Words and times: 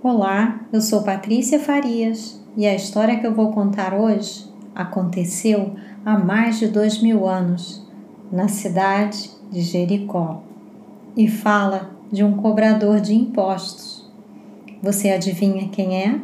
Olá, 0.00 0.60
eu 0.72 0.80
sou 0.80 1.02
Patrícia 1.02 1.58
Farias 1.58 2.40
e 2.56 2.64
a 2.64 2.72
história 2.72 3.18
que 3.18 3.26
eu 3.26 3.34
vou 3.34 3.50
contar 3.50 3.92
hoje 3.92 4.46
aconteceu 4.72 5.74
há 6.06 6.16
mais 6.16 6.60
de 6.60 6.68
dois 6.68 7.02
mil 7.02 7.26
anos, 7.28 7.84
na 8.30 8.46
cidade 8.46 9.28
de 9.50 9.60
Jericó, 9.60 10.40
e 11.16 11.26
fala 11.26 11.90
de 12.12 12.22
um 12.22 12.36
cobrador 12.36 13.00
de 13.00 13.12
impostos. 13.12 14.08
Você 14.80 15.10
adivinha 15.10 15.68
quem 15.68 16.00
é? 16.00 16.20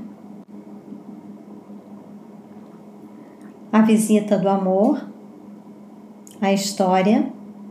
A 3.73 3.83
visita 3.83 4.39
do 4.39 4.49
amor, 4.49 5.05
a 6.41 6.53
história 6.53 7.27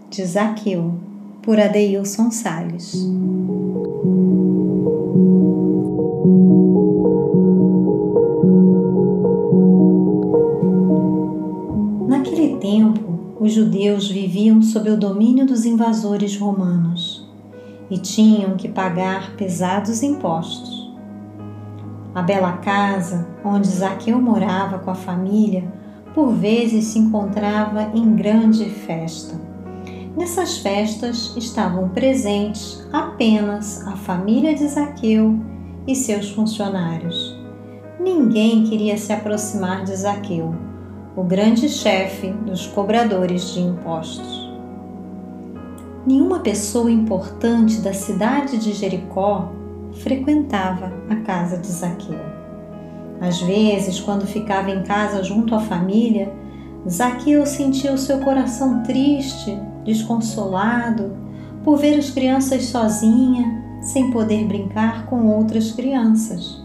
de 0.10 0.26
Zaqueu, 0.26 0.96
por 1.42 1.58
Adeilson 1.58 2.30
Salles. 2.30 2.94
Tempo, 12.64 13.36
os 13.42 13.52
judeus 13.52 14.10
viviam 14.10 14.62
sob 14.62 14.90
o 14.90 14.96
domínio 14.96 15.46
dos 15.46 15.66
invasores 15.66 16.38
romanos 16.38 17.30
e 17.92 17.98
tinham 17.98 18.56
que 18.56 18.70
pagar 18.70 19.36
pesados 19.36 20.02
impostos. 20.02 20.90
A 22.16 22.22
bela 22.22 22.54
casa 22.54 23.28
onde 23.44 23.68
Zaqueu 23.68 24.22
morava 24.22 24.80
com 24.80 24.90
a 24.90 24.96
família 24.96 25.70
por 26.16 26.32
vezes 26.32 26.86
se 26.86 27.00
encontrava 27.00 27.92
em 27.94 28.16
grande 28.16 28.70
festa. 28.70 29.36
Nessas 30.16 30.60
festas 30.60 31.36
estavam 31.36 31.90
presentes 31.90 32.88
apenas 32.94 33.86
a 33.86 33.98
família 33.98 34.56
de 34.56 34.66
Zaqueu 34.70 35.38
e 35.86 35.94
seus 35.96 36.30
funcionários. 36.30 37.38
Ninguém 38.00 38.64
queria 38.64 38.98
se 38.98 39.12
aproximar 39.12 39.84
de 39.84 39.96
Zaqueu, 39.96 40.56
o 41.16 41.24
grande 41.24 41.70
chefe 41.70 42.32
dos 42.32 42.66
cobradores 42.66 43.54
de 43.54 43.62
impostos. 43.62 44.52
Nenhuma 46.06 46.40
pessoa 46.40 46.92
importante 46.92 47.80
da 47.82 47.94
cidade 47.94 48.58
de 48.58 48.74
Jericó 48.74 49.52
frequentava 50.02 50.92
a 51.10 51.16
casa 51.18 51.58
de 51.58 51.68
Zaqueu. 51.68 52.20
Às 53.22 53.40
vezes, 53.42 54.00
quando 54.00 54.26
ficava 54.26 54.72
em 54.72 54.84
casa 54.84 55.24
junto 55.24 55.54
à 55.54 55.60
família, 55.60 56.34
Zaqueu 56.90 57.46
sentia 57.46 57.94
o 57.94 57.98
seu 57.98 58.20
coração 58.20 58.82
triste, 58.84 59.58
desconsolado, 59.86 61.16
por 61.64 61.78
ver 61.78 61.98
as 61.98 62.10
crianças 62.10 62.66
sozinha, 62.66 63.64
sem 63.82 64.12
poder 64.12 64.46
brincar 64.46 65.06
com 65.06 65.28
outras 65.28 65.72
crianças. 65.72 66.62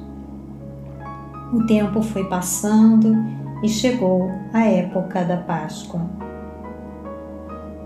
O 1.53 1.65
tempo 1.67 2.03
foi 2.03 2.25
passando 2.29 3.17
e 3.62 3.69
chegou 3.69 4.31
a 4.53 4.64
época 4.64 5.25
da 5.25 5.37
Páscoa. 5.37 6.09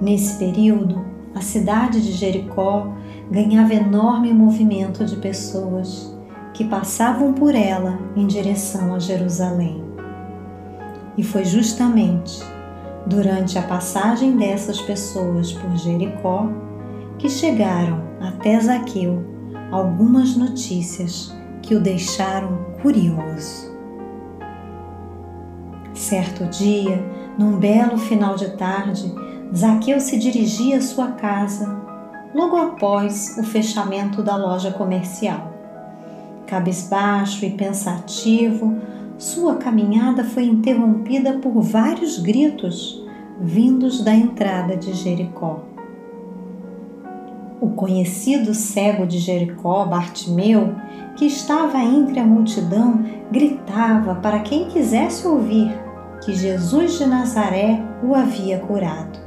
Nesse 0.01 0.39
período, 0.39 1.05
a 1.35 1.41
cidade 1.41 2.03
de 2.03 2.13
Jericó 2.13 2.93
ganhava 3.31 3.73
enorme 3.73 4.33
movimento 4.33 5.05
de 5.05 5.17
pessoas 5.17 6.15
que 6.53 6.65
passavam 6.65 7.33
por 7.33 7.55
ela 7.55 7.99
em 8.15 8.27
direção 8.27 8.95
a 8.95 8.99
Jerusalém. 8.99 9.83
E 11.17 11.23
foi 11.23 11.45
justamente 11.45 12.43
durante 13.07 13.59
a 13.59 13.63
passagem 13.63 14.37
dessas 14.37 14.81
pessoas 14.81 15.53
por 15.53 15.77
Jericó 15.77 16.49
que 17.19 17.29
chegaram 17.29 18.03
até 18.21 18.59
Zaqueu 18.61 19.25
algumas 19.71 20.37
notícias 20.37 21.35
que 21.63 21.75
o 21.75 21.81
deixaram 21.81 22.59
curioso. 22.83 23.72
Certo 25.95 26.47
dia, 26.47 27.05
num 27.39 27.59
belo 27.59 27.99
final 27.99 28.35
de 28.35 28.51
tarde, 28.57 29.13
Zaqueu 29.55 30.01
se 30.01 30.19
dirigia 30.19 30.79
à 30.79 30.81
sua 30.81 31.09
casa 31.13 31.81
logo 32.35 32.57
após 32.57 33.37
o 33.39 33.43
fechamento 33.43 34.23
da 34.23 34.37
loja 34.37 34.71
comercial. 34.71 35.53
Cabisbaixo 36.47 37.45
e 37.45 37.51
pensativo, 37.51 38.79
sua 39.19 39.57
caminhada 39.57 40.25
foi 40.25 40.45
interrompida 40.45 41.35
por 41.35 41.61
vários 41.61 42.19
gritos 42.19 43.03
vindos 43.39 44.03
da 44.03 44.15
entrada 44.15 44.77
de 44.77 44.95
Jericó. 44.95 45.61
O 47.61 47.71
conhecido 47.71 48.55
cego 48.55 49.07
de 49.07 49.19
Jericó, 49.19 49.85
Bartimeu, 49.85 50.75
que 51.17 51.27
estava 51.27 51.79
entre 51.79 52.19
a 52.19 52.25
multidão, 52.25 53.05
gritava 53.31 54.17
para 54.17 54.41
quem 54.41 54.67
quisesse 54.67 55.27
ouvir 55.27 55.73
que 56.25 56.35
Jesus 56.35 56.99
de 56.99 57.07
Nazaré 57.07 57.83
o 58.03 58.15
havia 58.15 58.59
curado. 58.61 59.19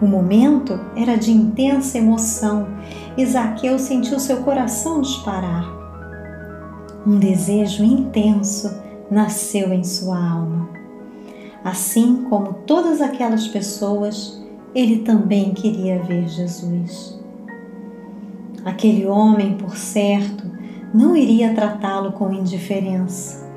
O 0.00 0.06
momento 0.06 0.78
era 0.96 1.16
de 1.16 1.30
intensa 1.32 1.98
emoção 1.98 2.68
e 3.16 3.26
Zaqueu 3.26 3.78
sentiu 3.78 4.18
seu 4.18 4.38
coração 4.38 5.00
disparar. 5.00 5.66
Um 7.06 7.18
desejo 7.18 7.82
intenso 7.82 8.80
nasceu 9.10 9.72
em 9.72 9.82
sua 9.82 10.16
alma. 10.16 10.68
Assim 11.64 12.24
como 12.30 12.54
todas 12.66 13.00
aquelas 13.00 13.48
pessoas, 13.48 14.40
ele 14.74 14.98
também 14.98 15.52
queria 15.52 16.00
ver 16.02 16.28
Jesus. 16.28 17.18
Aquele 18.64 19.06
homem, 19.06 19.56
por 19.56 19.76
certo, 19.76 20.44
não 20.94 21.16
iria 21.16 21.54
tratá-lo 21.54 22.12
com 22.12 22.32
indiferença. 22.32 23.47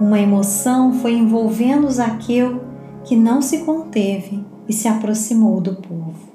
Uma 0.00 0.18
emoção 0.18 0.92
foi 0.94 1.14
envolvendo 1.14 1.88
Zaqueu 1.88 2.60
que 3.04 3.14
não 3.14 3.40
se 3.40 3.58
conteve 3.64 4.44
e 4.68 4.72
se 4.72 4.88
aproximou 4.88 5.60
do 5.60 5.74
povo. 5.76 6.34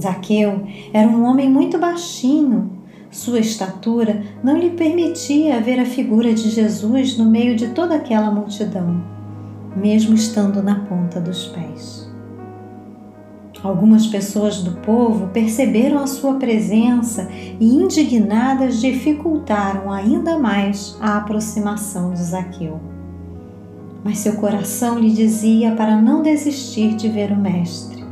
Zaqueu 0.00 0.66
era 0.92 1.08
um 1.08 1.24
homem 1.24 1.48
muito 1.48 1.78
baixinho. 1.78 2.70
Sua 3.10 3.38
estatura 3.38 4.24
não 4.42 4.56
lhe 4.56 4.70
permitia 4.70 5.60
ver 5.60 5.78
a 5.78 5.86
figura 5.86 6.34
de 6.34 6.50
Jesus 6.50 7.16
no 7.16 7.26
meio 7.26 7.54
de 7.54 7.68
toda 7.68 7.94
aquela 7.94 8.30
multidão, 8.30 9.04
mesmo 9.76 10.14
estando 10.14 10.62
na 10.62 10.80
ponta 10.80 11.20
dos 11.20 11.46
pés. 11.46 12.11
Algumas 13.62 14.08
pessoas 14.08 14.60
do 14.60 14.72
povo 14.80 15.28
perceberam 15.28 15.98
a 15.98 16.06
sua 16.08 16.34
presença 16.34 17.28
e, 17.60 17.64
indignadas, 17.64 18.80
dificultaram 18.80 19.92
ainda 19.92 20.36
mais 20.36 20.96
a 21.00 21.18
aproximação 21.18 22.12
de 22.12 22.22
Zaqueu. 22.22 22.80
Mas 24.02 24.18
seu 24.18 24.34
coração 24.34 24.98
lhe 24.98 25.12
dizia 25.12 25.76
para 25.76 25.94
não 25.94 26.22
desistir 26.22 26.96
de 26.96 27.08
ver 27.08 27.30
o 27.30 27.36
Mestre. 27.36 28.02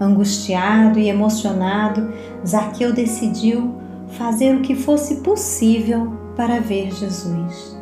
Angustiado 0.00 1.00
e 1.00 1.08
emocionado, 1.08 2.12
Zaqueu 2.46 2.92
decidiu 2.92 3.74
fazer 4.06 4.54
o 4.54 4.60
que 4.60 4.76
fosse 4.76 5.16
possível 5.16 6.12
para 6.36 6.60
ver 6.60 6.92
Jesus. 6.92 7.76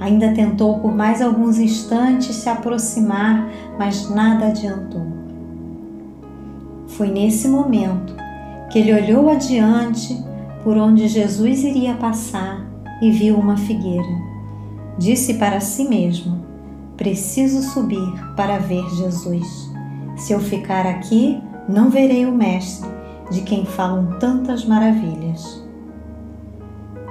Ainda 0.00 0.32
tentou 0.32 0.80
por 0.80 0.92
mais 0.92 1.22
alguns 1.22 1.58
instantes 1.58 2.34
se 2.34 2.48
aproximar, 2.48 3.48
mas 3.78 4.10
nada 4.10 4.46
adiantou. 4.46 5.09
Foi 6.96 7.08
nesse 7.08 7.48
momento 7.48 8.14
que 8.70 8.78
ele 8.78 8.92
olhou 8.92 9.30
adiante 9.30 10.16
por 10.62 10.76
onde 10.76 11.08
Jesus 11.08 11.64
iria 11.64 11.94
passar 11.94 12.66
e 13.00 13.10
viu 13.10 13.36
uma 13.36 13.56
figueira. 13.56 14.30
Disse 14.98 15.34
para 15.34 15.60
si 15.60 15.88
mesmo: 15.88 16.44
Preciso 16.96 17.62
subir 17.62 18.34
para 18.36 18.58
ver 18.58 18.84
Jesus. 18.96 19.70
Se 20.16 20.32
eu 20.32 20.40
ficar 20.40 20.86
aqui, 20.86 21.40
não 21.68 21.88
verei 21.88 22.26
o 22.26 22.32
Mestre, 22.32 22.90
de 23.30 23.42
quem 23.42 23.64
falam 23.64 24.18
tantas 24.18 24.64
maravilhas. 24.64 25.64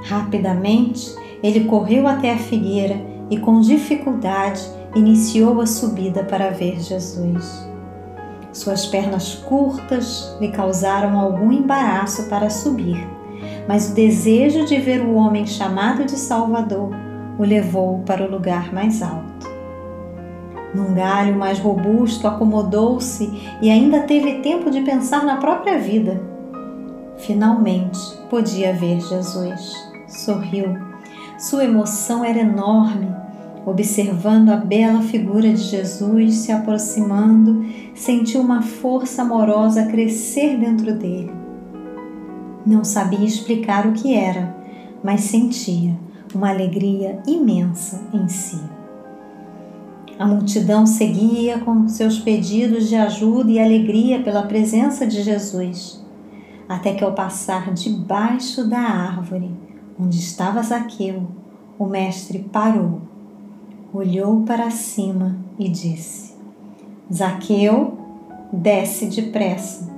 Rapidamente, 0.03 1.13
ele 1.41 1.65
correu 1.65 2.07
até 2.07 2.33
a 2.33 2.37
figueira 2.37 2.95
e, 3.29 3.37
com 3.37 3.61
dificuldade, 3.61 4.61
iniciou 4.95 5.59
a 5.61 5.65
subida 5.65 6.23
para 6.23 6.51
ver 6.51 6.79
Jesus. 6.79 7.68
Suas 8.51 8.85
pernas 8.85 9.35
curtas 9.35 10.35
lhe 10.39 10.49
causaram 10.49 11.19
algum 11.19 11.51
embaraço 11.51 12.27
para 12.29 12.49
subir, 12.49 13.07
mas 13.67 13.91
o 13.91 13.93
desejo 13.93 14.65
de 14.65 14.77
ver 14.77 15.01
o 15.01 15.13
homem 15.13 15.45
chamado 15.45 16.03
de 16.03 16.17
Salvador 16.17 16.89
o 17.37 17.43
levou 17.43 17.99
para 17.99 18.25
o 18.25 18.29
lugar 18.29 18.73
mais 18.73 19.01
alto. 19.01 19.47
Num 20.73 20.93
galho 20.93 21.35
mais 21.35 21.59
robusto, 21.59 22.27
acomodou-se 22.27 23.31
e 23.61 23.69
ainda 23.69 24.01
teve 24.01 24.39
tempo 24.39 24.69
de 24.69 24.81
pensar 24.81 25.23
na 25.23 25.37
própria 25.37 25.79
vida. 25.79 26.21
Finalmente 27.17 27.99
podia 28.29 28.73
ver 28.73 28.99
Jesus. 29.01 29.73
Sorriu. 30.07 30.77
Sua 31.37 31.63
emoção 31.63 32.23
era 32.23 32.39
enorme 32.39 33.15
Observando 33.69 34.49
a 34.49 34.55
bela 34.55 34.99
figura 35.03 35.53
de 35.53 35.61
Jesus 35.61 36.37
se 36.37 36.51
aproximando, 36.51 37.63
sentiu 37.93 38.41
uma 38.41 38.63
força 38.63 39.21
amorosa 39.21 39.85
crescer 39.85 40.57
dentro 40.57 40.95
dele. 40.95 41.31
Não 42.65 42.83
sabia 42.83 43.23
explicar 43.23 43.85
o 43.85 43.93
que 43.93 44.15
era, 44.15 44.57
mas 45.03 45.21
sentia 45.21 45.95
uma 46.33 46.49
alegria 46.49 47.21
imensa 47.27 48.01
em 48.11 48.27
si. 48.27 48.59
A 50.17 50.25
multidão 50.25 50.87
seguia 50.87 51.59
com 51.59 51.87
seus 51.87 52.17
pedidos 52.17 52.89
de 52.89 52.95
ajuda 52.95 53.51
e 53.51 53.59
alegria 53.59 54.19
pela 54.23 54.47
presença 54.47 55.05
de 55.05 55.21
Jesus, 55.21 56.03
até 56.67 56.95
que 56.95 57.03
ao 57.03 57.13
passar 57.13 57.71
debaixo 57.71 58.67
da 58.67 58.79
árvore 58.79 59.51
onde 59.99 60.17
estava 60.17 60.63
Zaqueu, 60.63 61.27
o 61.77 61.85
mestre 61.85 62.39
parou, 62.51 63.08
olhou 63.93 64.41
para 64.41 64.69
cima 64.69 65.35
e 65.57 65.67
disse: 65.67 66.33
Zaqueu, 67.13 67.97
desce 68.51 69.07
depressa, 69.07 69.89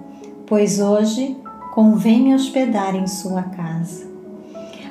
pois 0.46 0.80
hoje 0.80 1.38
convém 1.74 2.24
me 2.24 2.36
hospedar 2.36 2.96
em 2.96 3.08
sua 3.08 3.44
casa. 3.44 4.10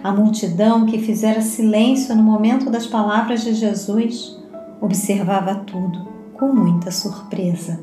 A 0.03 0.13
multidão 0.13 0.87
que 0.87 0.99
fizera 0.99 1.43
silêncio 1.43 2.17
no 2.17 2.23
momento 2.23 2.71
das 2.71 2.87
palavras 2.87 3.43
de 3.43 3.53
Jesus 3.53 4.39
observava 4.81 5.57
tudo 5.57 6.09
com 6.33 6.53
muita 6.55 6.91
surpresa. 6.91 7.79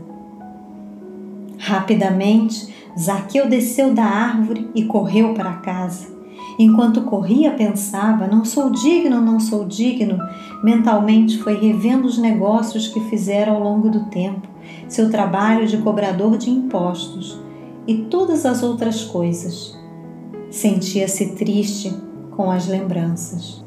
Rapidamente, 1.59 2.73
Zaqueu 2.99 3.47
desceu 3.47 3.93
da 3.93 4.03
árvore 4.03 4.67
e 4.73 4.85
correu 4.85 5.35
para 5.35 5.53
casa. 5.57 6.16
Enquanto 6.57 7.01
corria, 7.01 7.51
pensava: 7.51 8.27
não 8.27 8.43
sou 8.43 8.69
digno, 8.69 9.21
não 9.21 9.39
sou 9.39 9.65
digno. 9.65 10.17
Mentalmente 10.63 11.37
foi 11.37 11.55
revendo 11.55 12.07
os 12.07 12.17
negócios 12.17 12.87
que 12.87 12.99
fizera 13.01 13.51
ao 13.51 13.61
longo 13.61 13.89
do 13.89 14.05
tempo, 14.05 14.47
seu 14.87 15.09
trabalho 15.09 15.67
de 15.67 15.77
cobrador 15.77 16.37
de 16.37 16.49
impostos 16.49 17.39
e 17.85 17.95
todas 17.95 18.45
as 18.45 18.63
outras 18.63 19.03
coisas. 19.03 19.77
Sentia-se 20.49 21.35
triste 21.35 21.93
com 22.31 22.49
as 22.49 22.67
lembranças. 22.67 23.63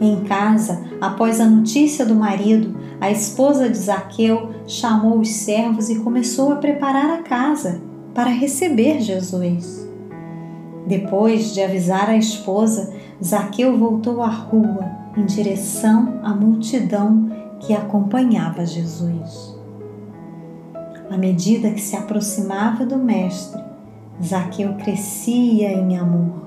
Em 0.00 0.24
casa, 0.24 0.84
após 1.00 1.40
a 1.40 1.46
notícia 1.46 2.04
do 2.04 2.14
marido, 2.14 2.74
a 3.00 3.10
esposa 3.10 3.68
de 3.68 3.76
Zaqueu 3.76 4.50
chamou 4.66 5.20
os 5.20 5.28
servos 5.28 5.88
e 5.88 6.00
começou 6.00 6.52
a 6.52 6.56
preparar 6.56 7.10
a 7.10 7.22
casa 7.22 7.80
para 8.12 8.30
receber 8.30 9.00
Jesus. 9.00 9.83
Depois 10.86 11.54
de 11.54 11.62
avisar 11.62 12.10
a 12.10 12.16
esposa, 12.16 12.92
Zaqueu 13.22 13.78
voltou 13.78 14.22
à 14.22 14.28
rua 14.28 14.90
em 15.16 15.24
direção 15.24 16.20
à 16.22 16.34
multidão 16.34 17.30
que 17.60 17.72
acompanhava 17.72 18.66
Jesus. 18.66 19.58
À 21.10 21.16
medida 21.16 21.70
que 21.70 21.80
se 21.80 21.96
aproximava 21.96 22.84
do 22.84 22.98
Mestre, 22.98 23.62
Zaqueu 24.22 24.74
crescia 24.74 25.72
em 25.72 25.96
amor, 25.96 26.44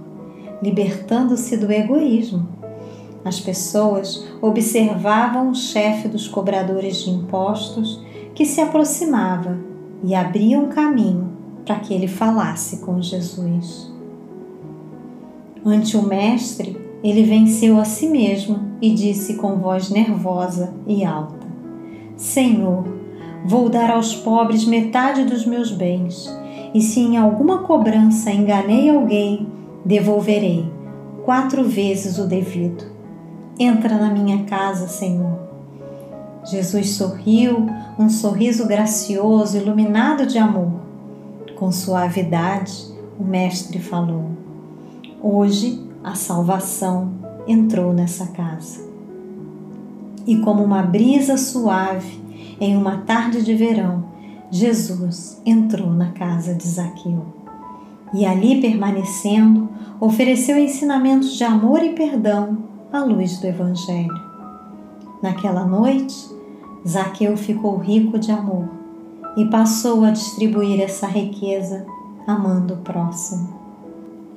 libertando-se 0.62 1.58
do 1.58 1.72
egoísmo 1.72 2.58
as 3.28 3.42
pessoas 3.42 4.26
observavam 4.42 5.50
o 5.50 5.56
chefe 5.56 6.08
dos 6.08 6.30
cobradores 6.30 7.04
de 7.04 7.10
impostos 7.10 8.02
que 8.34 8.46
se 8.46 8.62
aproximava 8.62 9.58
e 10.02 10.16
abriam 10.16 10.70
caminho 10.70 11.36
para 11.66 11.80
que 11.80 11.94
ele 11.94 12.08
falasse 12.08 12.78
com 12.78 13.02
Jesus. 13.02 13.94
Ante 15.70 15.98
o 15.98 16.02
Mestre, 16.02 16.78
ele 17.04 17.24
venceu 17.24 17.78
a 17.78 17.84
si 17.84 18.08
mesmo 18.08 18.72
e 18.82 18.94
disse 18.94 19.34
com 19.34 19.58
voz 19.58 19.90
nervosa 19.90 20.74
e 20.88 21.04
alta: 21.04 21.46
Senhor, 22.16 22.86
vou 23.44 23.68
dar 23.68 23.92
aos 23.92 24.16
pobres 24.16 24.64
metade 24.64 25.26
dos 25.26 25.46
meus 25.46 25.70
bens, 25.70 26.34
e 26.74 26.80
se 26.80 27.02
em 27.02 27.18
alguma 27.18 27.64
cobrança 27.64 28.32
enganei 28.32 28.90
alguém, 28.90 29.46
devolverei 29.84 30.72
quatro 31.26 31.66
vezes 31.66 32.18
o 32.18 32.26
devido. 32.26 32.86
Entra 33.60 33.98
na 33.98 34.10
minha 34.10 34.46
casa, 34.46 34.88
Senhor. 34.88 35.38
Jesus 36.46 36.92
sorriu, 36.92 37.68
um 38.00 38.10
sorriso 38.10 38.66
gracioso, 38.66 39.58
iluminado 39.58 40.26
de 40.26 40.38
amor. 40.38 40.80
Com 41.58 41.74
suavidade, 41.74 42.86
o 43.20 43.24
Mestre 43.26 43.80
falou: 43.80 44.47
Hoje 45.22 45.84
a 46.04 46.14
salvação 46.14 47.10
entrou 47.48 47.92
nessa 47.92 48.28
casa. 48.28 48.88
E 50.28 50.38
como 50.38 50.64
uma 50.64 50.84
brisa 50.84 51.38
suave 51.38 52.22
em 52.60 52.78
uma 52.78 52.98
tarde 52.98 53.44
de 53.44 53.56
verão, 53.56 54.06
Jesus 54.52 55.42
entrou 55.44 55.90
na 55.90 56.12
casa 56.12 56.54
de 56.54 56.68
Zaqueu. 56.68 57.26
E 58.14 58.28
ali 58.28 58.62
permanecendo, 58.62 59.68
ofereceu 60.00 60.56
ensinamentos 60.56 61.32
de 61.32 61.44
amor 61.44 61.82
e 61.82 61.94
perdão 61.94 62.60
à 62.94 63.04
luz 63.04 63.40
do 63.40 63.48
Evangelho. 63.48 64.22
Naquela 65.24 65.66
noite, 65.66 66.16
Zaqueu 66.88 67.36
ficou 67.36 67.78
rico 67.78 68.20
de 68.20 68.32
amor 68.32 68.70
e 69.36 69.46
passou 69.46 70.06
a 70.06 70.12
distribuir 70.12 70.80
essa 70.80 71.08
riqueza 71.08 71.88
amando 72.28 72.76
o 72.76 72.78
próximo. 72.78 73.67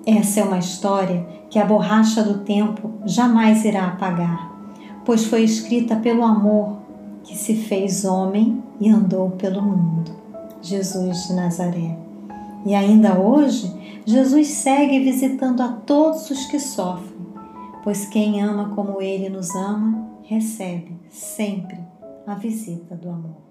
Essa 0.06 0.41
é 0.41 0.44
uma 0.44 0.58
história 0.58 1.26
que 1.49 1.58
a 1.58 1.64
borracha 1.64 2.23
do 2.23 2.38
tempo 2.44 2.91
jamais 3.05 3.64
irá 3.64 3.88
apagar, 3.88 4.50
pois 5.05 5.26
foi 5.26 5.43
escrita 5.43 5.97
pelo 5.97 6.25
amor 6.25 6.79
que 7.23 7.37
se 7.37 7.55
fez 7.55 8.05
homem 8.05 8.62
e 8.81 8.88
andou 8.88 9.31
pelo 9.32 9.62
mundo, 9.62 10.12
Jesus 10.62 11.29
de 11.29 11.35
Nazaré. 11.35 11.97
E 12.64 12.75
ainda 12.75 13.19
hoje, 13.19 13.73
Jesus 14.06 14.49
segue 14.49 15.00
visitando 15.00 15.62
a 15.62 15.69
todos 15.69 16.31
os 16.31 16.46
que 16.46 16.58
sofrem 16.58 17.20
pois 17.82 18.06
quem 18.06 18.43
ama 18.43 18.75
como 18.75 19.00
Ele 19.00 19.29
nos 19.29 19.55
ama, 19.55 20.08
recebe 20.23 20.96
sempre 21.08 21.79
a 22.26 22.35
visita 22.35 22.94
do 22.94 23.08
amor. 23.08 23.50